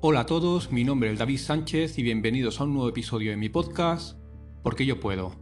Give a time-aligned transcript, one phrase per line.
[0.00, 3.36] Hola a todos, mi nombre es David Sánchez y bienvenidos a un nuevo episodio de
[3.36, 4.16] mi podcast,
[4.62, 5.32] Porque yo puedo.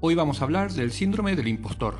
[0.00, 1.96] Hoy vamos a hablar del síndrome del impostor.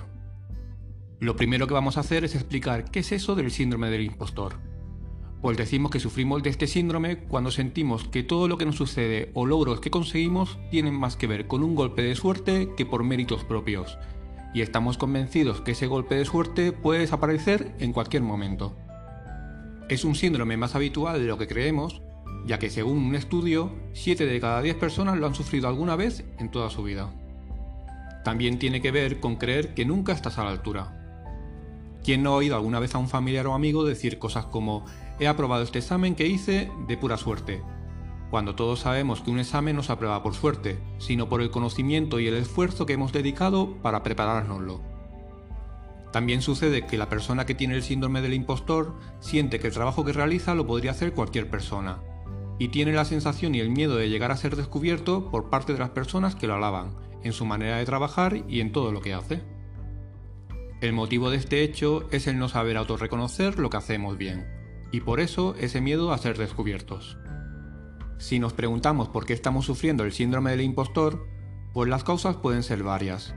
[1.19, 4.54] Lo primero que vamos a hacer es explicar qué es eso del síndrome del impostor.
[5.42, 9.31] Pues decimos que sufrimos de este síndrome cuando sentimos que todo lo que nos sucede
[9.35, 13.03] o logros que conseguimos tienen más que ver con un golpe de suerte que por
[13.03, 13.99] méritos propios,
[14.57, 18.75] y estamos convencidos que ese golpe de suerte puede desaparecer en cualquier momento.
[19.91, 22.01] Es un síndrome más habitual de lo que creemos,
[22.47, 26.25] ya que según un estudio, 7 de cada 10 personas lo han sufrido alguna vez
[26.39, 27.13] en toda su vida.
[28.25, 31.07] También tiene que ver con creer que nunca estás a la altura.
[32.02, 34.87] ¿Quién no ha oído alguna vez a un familiar o amigo decir cosas como
[35.21, 37.61] he aprobado este examen que hice de pura suerte?
[38.30, 42.19] Cuando todos sabemos que un examen no se aprueba por suerte, sino por el conocimiento
[42.19, 44.80] y el esfuerzo que hemos dedicado para preparárnoslo.
[46.12, 50.05] También sucede que la persona que tiene el síndrome del impostor siente que el trabajo
[50.05, 51.99] que realiza lo podría hacer cualquier persona,
[52.59, 55.79] y tiene la sensación y el miedo de llegar a ser descubierto por parte de
[55.79, 59.15] las personas que lo alaban, en su manera de trabajar y en todo lo que
[59.15, 59.43] hace.
[60.80, 64.47] El motivo de este hecho es el no saber autorreconocer lo que hacemos bien,
[64.92, 67.19] y por eso ese miedo a ser descubiertos.
[68.19, 71.27] Si nos preguntamos por qué estamos sufriendo el síndrome del impostor,
[71.75, 73.34] pues las causas pueden ser varias,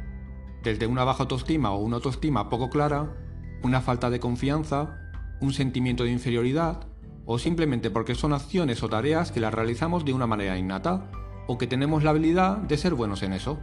[0.64, 3.14] desde una baja autoestima o una autoestima poco clara,
[3.62, 4.98] una falta de confianza,
[5.42, 6.88] un sentimiento de inferioridad,
[7.26, 11.12] o simplemente porque son acciones o tareas que las realizamos de una manera innata,
[11.48, 13.60] o que tenemos la habilidad de ser buenos en eso.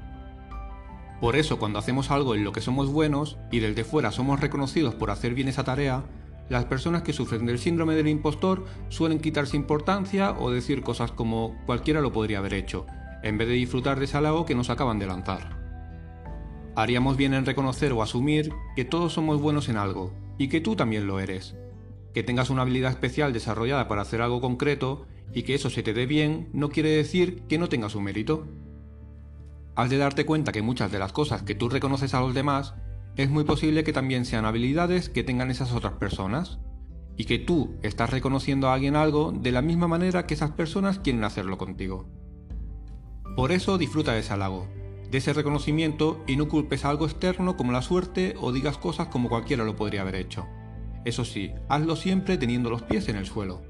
[1.21, 4.95] Por eso cuando hacemos algo en lo que somos buenos y desde fuera somos reconocidos
[4.95, 6.05] por hacer bien esa tarea,
[6.49, 11.57] las personas que sufren del síndrome del impostor suelen quitarse importancia o decir cosas como
[11.67, 12.87] cualquiera lo podría haber hecho,
[13.23, 15.57] en vez de disfrutar de ese halago que nos acaban de lanzar.
[16.77, 20.77] Haríamos bien en reconocer o asumir que todos somos buenos en algo, y que tú
[20.77, 21.57] también lo eres.
[22.15, 25.93] Que tengas una habilidad especial desarrollada para hacer algo concreto y que eso se te
[25.93, 28.47] dé bien no quiere decir que no tengas un mérito.
[29.75, 32.75] Has de darte cuenta que muchas de las cosas que tú reconoces a los demás
[33.17, 36.59] es muy posible que también sean habilidades que tengan esas otras personas,
[37.17, 40.99] y que tú estás reconociendo a alguien algo de la misma manera que esas personas
[40.99, 42.07] quieren hacerlo contigo.
[43.37, 44.69] Por eso disfruta de ese halago,
[45.11, 49.29] de ese reconocimiento y no culpes algo externo como la suerte o digas cosas como
[49.29, 50.47] cualquiera lo podría haber hecho.
[51.05, 53.63] Eso sí, hazlo siempre teniendo los pies en el suelo.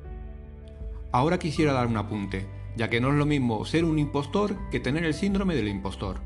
[1.12, 2.47] Ahora quisiera dar un apunte,
[2.77, 6.21] ya que no es lo mismo ser un impostor que tener el síndrome del impostor.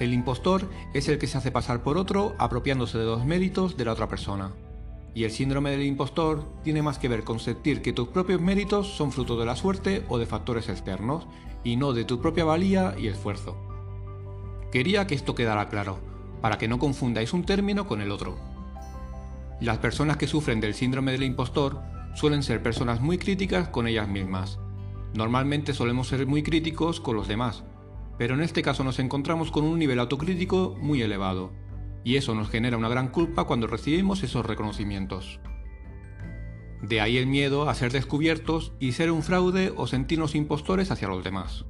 [0.00, 3.84] El impostor es el que se hace pasar por otro apropiándose de los méritos de
[3.84, 4.52] la otra persona.
[5.14, 8.96] Y el síndrome del impostor tiene más que ver con sentir que tus propios méritos
[8.96, 11.26] son fruto de la suerte o de factores externos,
[11.64, 13.58] y no de tu propia valía y esfuerzo.
[14.72, 15.98] Quería que esto quedara claro,
[16.40, 18.38] para que no confundáis un término con el otro.
[19.60, 21.82] Las personas que sufren del síndrome del impostor
[22.14, 24.58] suelen ser personas muy críticas con ellas mismas.
[25.12, 27.64] Normalmente solemos ser muy críticos con los demás,
[28.20, 31.54] pero en este caso nos encontramos con un nivel autocrítico muy elevado,
[32.04, 35.40] y eso nos genera una gran culpa cuando recibimos esos reconocimientos.
[36.82, 41.08] De ahí el miedo a ser descubiertos y ser un fraude o sentirnos impostores hacia
[41.08, 41.64] los demás.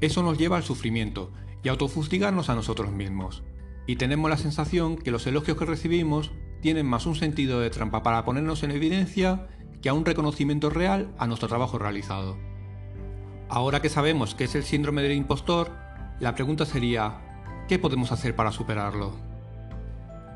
[0.00, 1.30] Eso nos lleva al sufrimiento
[1.62, 3.44] y autofustigarnos a nosotros mismos.
[3.86, 8.02] Y tenemos la sensación que los elogios que recibimos tienen más un sentido de trampa
[8.02, 9.46] para ponernos en evidencia
[9.80, 12.36] que a un reconocimiento real a nuestro trabajo realizado.
[13.48, 15.70] Ahora que sabemos que es el síndrome del impostor,
[16.18, 17.20] la pregunta sería,
[17.68, 19.14] ¿qué podemos hacer para superarlo?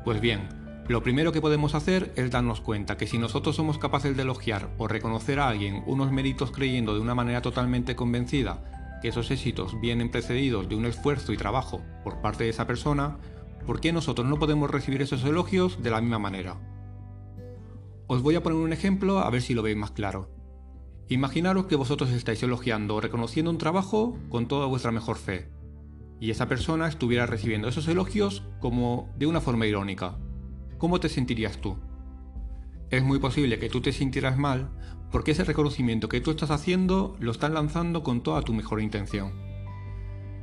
[0.05, 0.47] Pues bien,
[0.87, 4.69] lo primero que podemos hacer es darnos cuenta que si nosotros somos capaces de elogiar
[4.77, 9.79] o reconocer a alguien unos méritos creyendo de una manera totalmente convencida que esos éxitos
[9.81, 13.17] vienen precedidos de un esfuerzo y trabajo por parte de esa persona,
[13.65, 16.57] ¿por qué nosotros no podemos recibir esos elogios de la misma manera?
[18.07, 20.29] Os voy a poner un ejemplo a ver si lo veis más claro.
[21.11, 25.49] Imaginaros que vosotros estáis elogiando o reconociendo un trabajo con toda vuestra mejor fe,
[26.21, 30.17] y esa persona estuviera recibiendo esos elogios como de una forma irónica.
[30.77, 31.75] ¿Cómo te sentirías tú?
[32.91, 34.69] Es muy posible que tú te sintieras mal
[35.11, 39.33] porque ese reconocimiento que tú estás haciendo lo están lanzando con toda tu mejor intención.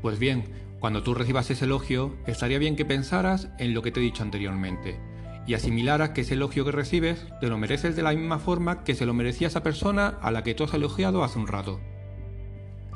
[0.03, 0.51] Pues bien,
[0.81, 4.23] cuando tú recibas ese elogio, estaría bien que pensaras en lo que te he dicho
[4.23, 5.08] anteriormente
[5.49, 8.95] y asimilaras que ese elogio que recibes te lo mereces de la misma forma que
[8.95, 11.81] se lo merecía esa persona a la que tú has elogiado hace un rato.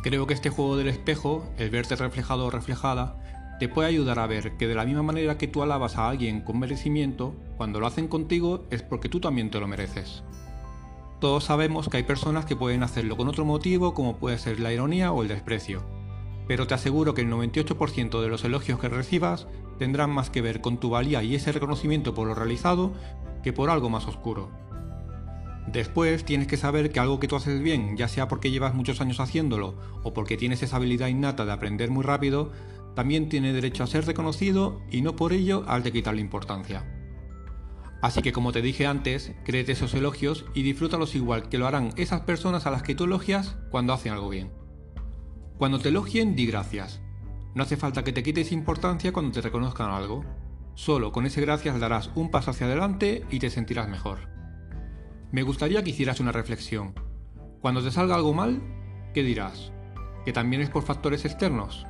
[0.02, 4.26] Creo que este juego del espejo, el verte reflejado o reflejada, te puede ayudar a
[4.26, 7.87] ver que de la misma manera que tú alabas a alguien con merecimiento, cuando lo
[7.87, 10.22] hacen contigo es porque tú también te lo mereces.
[11.20, 14.75] Todos sabemos que hay personas que pueden hacerlo con otro motivo como puede ser la
[14.75, 15.87] ironía o el desprecio,
[16.52, 19.46] pero te aseguro que el 98% de los elogios que recibas
[19.78, 22.93] tendrán más que ver con tu valía y ese reconocimiento por lo realizado
[23.43, 24.50] que por algo más oscuro.
[25.66, 29.00] Después tienes que saber que algo que tú haces bien, ya sea porque llevas muchos
[29.00, 32.52] años haciéndolo o porque tienes esa habilidad innata de aprender muy rápido,
[32.94, 36.84] también tiene derecho a ser reconocido y no por ello al de quitarle importancia.
[38.02, 41.94] Así que como te dije antes, créete esos elogios y disfrútalos igual que lo harán
[41.96, 44.61] esas personas a las que tú elogias cuando hacen algo bien.
[45.62, 47.00] Cuando te elogien, di gracias.
[47.54, 50.24] No hace falta que te quites importancia cuando te reconozcan algo.
[50.74, 54.28] Solo con ese gracias darás un paso hacia adelante y te sentirás mejor.
[55.30, 56.94] Me gustaría que hicieras una reflexión.
[57.60, 58.60] Cuando te salga algo mal,
[59.14, 59.70] ¿qué dirás?
[60.24, 61.86] ¿Que también es por factores externos?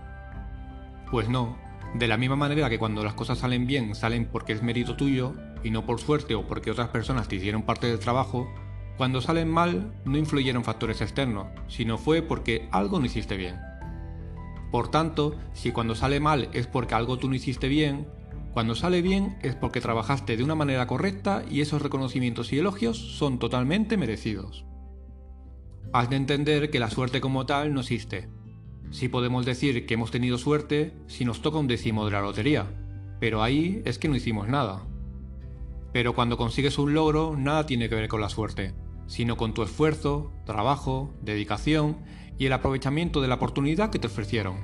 [1.11, 1.57] Pues no,
[1.95, 5.33] de la misma manera que cuando las cosas salen bien salen porque es mérito tuyo
[5.65, 8.53] y no por suerte o porque otras personas te hicieron parte del trabajo,
[9.03, 13.57] cuando salen mal no influyeron factores externos, sino fue porque algo no hiciste bien.
[14.71, 18.07] Por tanto, si cuando sale mal es porque algo tú no hiciste bien,
[18.53, 22.97] cuando sale bien es porque trabajaste de una manera correcta y esos reconocimientos y elogios
[22.97, 24.65] son totalmente merecidos.
[25.93, 28.29] Has de entender que la suerte como tal no existe.
[28.93, 32.67] Sí podemos decir que hemos tenido suerte si nos toca un décimo de la lotería,
[33.19, 34.87] pero ahí es que no hicimos nada.
[35.93, 38.75] Pero cuando consigues un logro, nada tiene que ver con la suerte,
[39.13, 41.99] sino con tu esfuerzo, trabajo, dedicación
[42.39, 44.57] y el aprovechamiento de la oportunidad que te ofrecieron.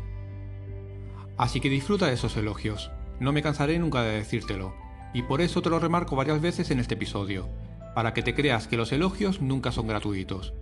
[1.36, 2.90] Así que disfruta de esos elogios,
[3.20, 4.74] no me cansaré nunca de decírtelo,
[5.12, 7.46] y por eso te lo remarco varias veces en este episodio,
[7.94, 10.54] para que te creas que los elogios nunca son gratuitos.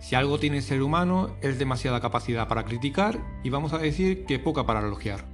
[0.00, 4.24] Si algo tiene el ser humano es demasiada capacidad para criticar y vamos a decir
[4.24, 5.26] que poca para elogiar.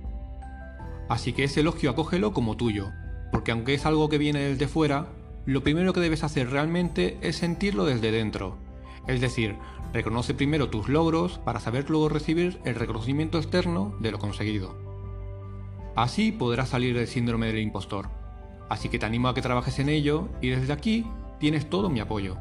[1.09, 2.89] Así que ese elogio acógelo como tuyo,
[3.31, 5.13] porque aunque es algo que viene desde fuera,
[5.51, 8.57] lo primero que debes hacer realmente es sentirlo desde dentro.
[9.09, 9.57] Es decir,
[9.93, 14.79] reconoce primero tus logros para saber luego recibir el reconocimiento externo de lo conseguido.
[15.97, 18.11] Así podrás salir del síndrome del impostor.
[18.69, 21.05] Así que te animo a que trabajes en ello y desde aquí
[21.41, 22.37] tienes todo mi apoyo.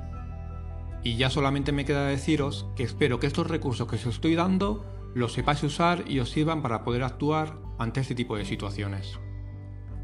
[1.04, 4.86] Y ya solamente me queda deciros que espero que estos recursos que os estoy dando
[5.16, 9.18] los sepáis usar y os sirvan para poder actuar ante este tipo de situaciones.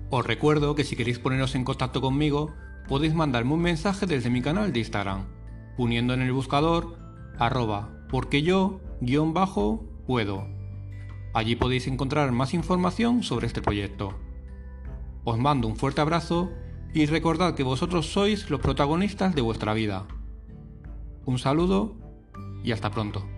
[0.10, 2.52] Os recuerdo que si queréis poneros en contacto conmigo,
[2.88, 5.26] podéis mandarme un mensaje desde mi canal de Instagram,
[5.78, 6.98] poniendo en el buscador
[7.38, 10.48] arroba porque yo guion bajo puedo
[11.36, 14.14] Allí podéis encontrar más información sobre este proyecto.
[15.26, 16.50] Os mando un fuerte abrazo
[16.94, 20.08] y recordad que vosotros sois los protagonistas de vuestra vida.
[21.26, 21.94] Un saludo
[22.64, 23.35] y hasta pronto.